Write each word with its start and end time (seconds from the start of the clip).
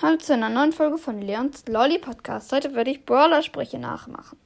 Hallo 0.00 0.16
zu 0.16 0.32
einer 0.32 0.48
neuen 0.48 0.70
Folge 0.72 0.96
von 0.96 1.20
Leons 1.20 1.66
Lolly 1.66 1.98
Podcast. 1.98 2.52
Heute 2.52 2.76
werde 2.76 2.92
ich 2.92 3.04
Brawler-Sprüche 3.04 3.80
nachmachen. 3.80 4.38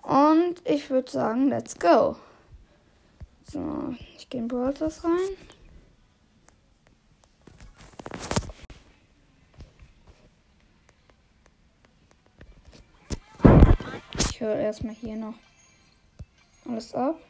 Und 0.00 0.54
ich 0.64 0.88
würde 0.88 1.10
sagen, 1.10 1.50
let's 1.50 1.78
go. 1.78 2.16
So, 3.44 3.94
ich 4.16 4.30
gehe 4.30 4.40
in 4.40 4.48
Brawl 4.48 4.74
Stars 4.74 5.04
rein. 5.04 5.36
Ich 14.18 14.40
höre 14.40 14.56
erstmal 14.56 14.94
hier 14.94 15.16
noch 15.16 15.34
alles 16.66 16.94
ab. 16.94 17.20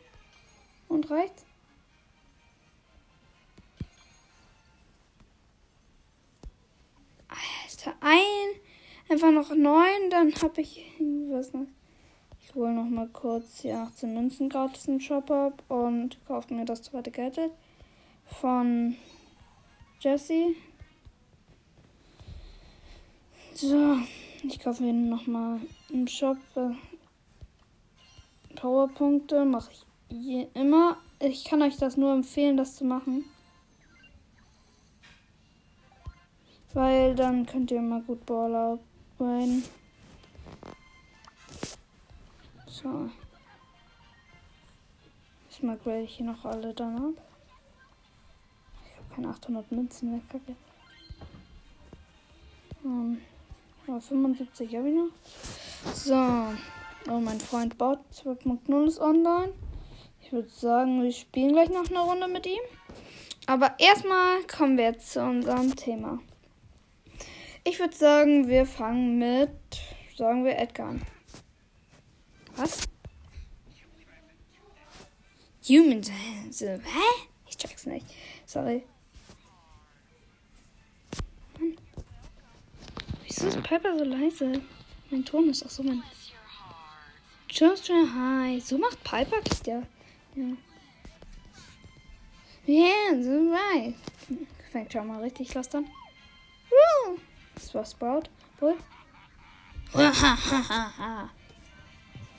Und 0.86 1.10
rechts. 1.10 1.44
Einfach 9.10 9.32
noch 9.32 9.54
neun, 9.54 10.10
dann 10.10 10.32
habe 10.40 10.60
ich 10.60 10.84
was 11.30 11.52
noch. 11.52 11.66
Ich 12.40 12.54
hole 12.54 12.72
noch 12.72 12.88
mal 12.88 13.08
kurz 13.08 13.62
die 13.62 13.72
18 13.72 14.14
Münzen 14.14 14.48
gratis 14.48 14.86
im 14.86 15.00
Shop 15.00 15.30
ab 15.30 15.62
und 15.68 16.18
kaufe 16.26 16.54
mir 16.54 16.64
das 16.64 16.82
zweite 16.82 17.10
Gadget 17.10 17.50
von 18.26 18.96
Jesse. 20.00 20.54
So, 23.54 23.96
ich 24.42 24.58
kaufe 24.60 24.82
mir 24.82 24.92
noch 24.92 25.26
mal 25.26 25.60
im 25.90 26.06
Shop 26.06 26.38
Powerpunkte, 28.56 29.44
mache 29.44 29.72
ich 29.72 29.86
je, 30.08 30.46
immer. 30.54 30.96
Ich 31.18 31.44
kann 31.44 31.62
euch 31.62 31.76
das 31.76 31.96
nur 31.96 32.12
empfehlen, 32.12 32.56
das 32.56 32.76
zu 32.76 32.84
machen. 32.84 33.24
Weil 36.72 37.14
dann 37.14 37.46
könnt 37.46 37.70
ihr 37.70 37.82
mal 37.82 38.02
gut 38.02 38.24
Baller 38.26 38.78
rein. 39.20 39.62
So. 42.66 43.10
Diesmal 45.50 45.76
grade 45.76 46.02
ich 46.02 46.16
hier 46.16 46.26
noch 46.26 46.44
alle 46.44 46.72
dann 46.72 46.96
ab. 46.96 47.22
Ich 48.84 48.96
habe 48.96 49.14
keine 49.14 49.28
800 49.28 49.72
Münzen 49.72 50.10
mehr, 50.10 50.20
kacke. 50.30 50.56
Um, 52.82 53.20
ja, 53.86 54.00
75 54.00 54.74
habe 54.74 54.88
ich 54.88 54.94
noch. 54.94 55.94
So. 55.94 56.14
Oh, 57.08 57.18
mein 57.18 57.40
Freund 57.40 57.76
Bot 57.76 57.98
2.0 58.14 58.86
ist 58.86 59.00
online. 59.00 59.52
Ich 60.22 60.32
würde 60.32 60.48
sagen, 60.48 61.02
wir 61.02 61.12
spielen 61.12 61.52
gleich 61.52 61.70
noch 61.70 61.88
eine 61.90 62.00
Runde 62.00 62.28
mit 62.28 62.46
ihm. 62.46 62.60
Aber 63.46 63.74
erstmal 63.78 64.42
kommen 64.44 64.76
wir 64.76 64.84
jetzt 64.84 65.12
zu 65.12 65.20
unserem 65.22 65.74
Thema. 65.74 66.20
Ich 67.64 67.78
würde 67.78 67.94
sagen, 67.94 68.48
wir 68.48 68.64
fangen 68.66 69.18
mit, 69.18 69.50
sagen 70.16 70.44
wir, 70.44 70.58
Edgar 70.58 70.88
an. 70.88 71.02
Was? 72.56 72.88
Humans. 75.68 76.10
Hä? 76.10 76.78
Ich 77.48 77.56
check's 77.56 77.86
nicht. 77.86 78.06
Sorry. 78.46 78.82
Mann. 81.58 81.76
Wieso 83.24 83.48
ist 83.48 83.62
Piper 83.62 83.98
so 83.98 84.04
leise? 84.04 84.62
Mein 85.10 85.24
Ton 85.24 85.48
ist 85.48 85.64
auch 85.64 85.70
so 85.70 85.82
mein. 85.82 86.02
Just 87.50 87.88
high. 87.88 88.64
So 88.64 88.78
macht 88.78 89.02
Piper 89.04 89.40
ja. 89.66 89.82
Ja. 90.34 90.56
Yeah, 92.66 93.22
so 93.22 93.52
right. 93.52 93.94
Fängt 94.70 94.92
schon 94.92 95.06
mal 95.06 95.20
richtig 95.20 95.52
los 95.54 95.68
dann. 95.68 95.86
Woo! 96.70 97.18
Das 97.60 97.74
war 97.74 97.84
Sprout. 97.84 98.22
Wohl? 98.58 98.76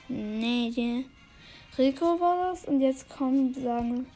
nee, 0.07 0.71
die 0.71 1.05
Rico 1.77 2.19
war 2.19 2.49
das. 2.49 2.65
Und 2.65 2.81
jetzt 2.81 3.07
kommen, 3.09 3.53
sagen 3.53 4.07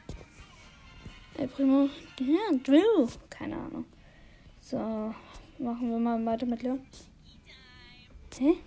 El 1.38 1.48
Primo. 1.48 1.90
Ja, 2.20 2.58
Drew. 2.64 3.08
Keine 3.30 3.58
Ahnung. 3.58 3.86
So, 4.62 4.78
machen 5.60 5.90
wir 5.90 6.00
mal 6.00 6.26
weiter 6.26 6.46
mit 6.46 6.64
Leon. 6.64 6.86
Hä? 8.38 8.58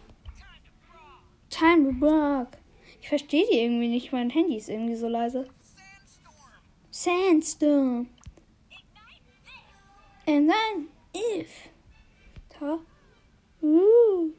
Time 1.50 1.93
to 1.93 2.00
work. 2.00 2.59
Ich 3.00 3.09
verstehe 3.09 3.47
die 3.50 3.59
irgendwie 3.59 3.88
nicht. 3.88 4.12
Mein 4.12 4.31
Handy 4.31 4.56
ist 4.56 4.69
irgendwie 4.69 4.97
so 4.97 5.09
leise. 5.09 5.48
Sandstorm. 6.91 8.09
And 10.27 10.50
then 10.50 10.88
if. 11.15 11.71
Da. 12.60 12.78
Uh. 13.62 14.32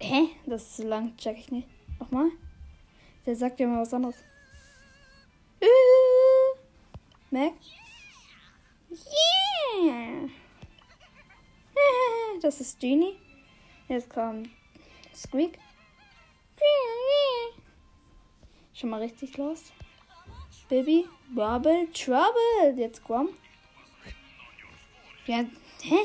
Hä? 0.00 0.28
Das 0.46 0.62
ist 0.62 0.76
zu 0.76 0.88
lang, 0.88 1.16
check 1.16 1.38
ich 1.38 1.50
nicht. 1.50 1.68
Nochmal? 1.98 2.30
Der 3.26 3.36
sagt 3.36 3.60
ja 3.60 3.66
mal 3.66 3.82
was 3.82 3.92
anderes. 3.92 4.16
Uh. 5.60 6.58
Mac? 7.30 7.52
Yeah! 8.90 10.28
Das 12.40 12.60
ist 12.60 12.80
Genie. 12.80 13.18
Jetzt 13.88 14.08
kommt 14.08 14.48
Squeak. 15.14 15.58
Schon 18.72 18.88
mal 18.88 19.00
richtig 19.00 19.36
los. 19.36 19.64
Baby, 20.70 21.06
Bubble, 21.34 21.86
Trouble. 21.92 22.74
Jetzt 22.76 23.04
komm. 23.04 23.28
Ja, 25.26 25.44
hä? 25.82 25.98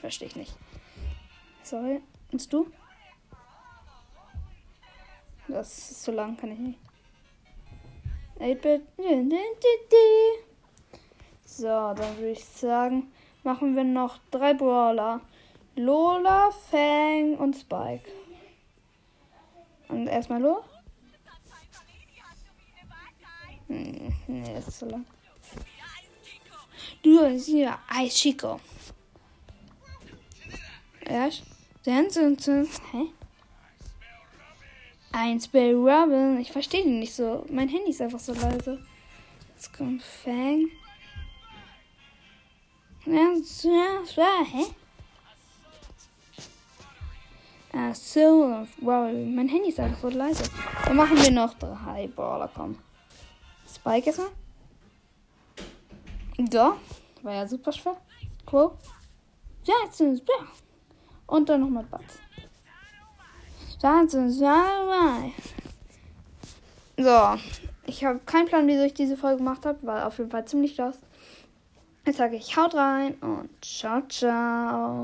Verstehe 0.00 0.28
ich 0.28 0.36
nicht. 0.36 0.54
Sorry. 1.62 2.00
Und 2.30 2.52
du? 2.52 2.70
Das 5.48 5.90
ist 5.90 6.02
zu 6.02 6.12
lang, 6.12 6.36
kann 6.36 6.52
ich 6.52 6.58
nicht. 6.58 6.78
8-Bit. 8.38 8.82
So, 11.44 11.64
dann 11.66 12.16
würde 12.16 12.30
ich 12.30 12.44
sagen, 12.44 13.12
machen 13.44 13.76
wir 13.76 13.84
noch 13.84 14.18
drei 14.30 14.54
Brawler. 14.54 15.20
Lola, 15.76 16.50
Fang 16.50 17.36
und 17.36 17.54
Spike. 17.54 18.10
Und 19.88 20.06
erstmal 20.06 20.40
Lo. 20.40 20.64
Hm, 23.68 24.12
nee, 24.26 24.58
ist 24.58 24.78
zu 24.78 24.86
lang. 24.86 25.06
Hier 27.20 27.78
Eis 27.88 28.14
Chico. 28.14 28.60
Erst. 31.00 31.42
Dann 31.84 32.10
sind 32.10 32.40
sie. 32.40 32.68
Hä? 32.92 33.06
Ein 35.12 35.40
Spell 35.40 35.74
Robin. 35.74 36.38
Ich 36.40 36.50
verstehe 36.50 36.82
den 36.82 36.98
nicht 36.98 37.14
so. 37.14 37.46
Mein 37.50 37.68
Handy 37.68 37.90
ist 37.90 38.00
einfach 38.00 38.18
so 38.18 38.32
leise. 38.32 38.84
Jetzt 39.54 39.72
kommt 39.76 40.02
Fang. 40.02 40.68
Hä? 43.04 44.66
Ach 47.72 47.94
so. 47.94 48.66
Wow, 48.80 49.12
mein 49.12 49.48
Handy 49.48 49.68
ist 49.68 49.78
einfach 49.78 50.00
so 50.00 50.08
leise. 50.08 50.44
Dann 50.84 50.96
machen 50.96 51.16
wir 51.22 51.30
noch 51.30 51.54
drei 51.54 52.08
Brawler, 52.08 52.50
komm. 52.52 52.78
Spike 53.72 54.06
erstmal. 54.06 54.30
Da. 56.38 56.76
War 57.24 57.32
ja 57.32 57.46
super 57.48 57.72
schwer. 57.72 57.96
Cool. 58.52 58.70
Jackson, 59.64 60.16
ja. 60.16 60.46
Und 61.26 61.48
dann 61.48 61.62
nochmal 61.62 61.84
Butts. 61.84 62.18
Jackson, 63.80 64.30
ja, 64.38 65.30
So. 66.98 67.40
Ich 67.86 68.04
habe 68.04 68.18
keinen 68.20 68.46
Plan, 68.46 68.66
wieso 68.66 68.82
ich 68.82 68.94
diese 68.94 69.16
Folge 69.16 69.38
gemacht 69.38 69.64
habe. 69.64 69.86
War 69.86 70.06
auf 70.06 70.18
jeden 70.18 70.30
Fall 70.30 70.44
ziemlich 70.46 70.76
los. 70.76 70.96
Jetzt 72.06 72.18
sage 72.18 72.36
ich, 72.36 72.56
haut 72.56 72.74
rein 72.74 73.14
und 73.22 73.48
ciao, 73.64 74.02
ciao. 74.08 75.02